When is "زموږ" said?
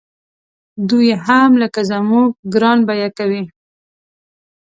1.91-2.29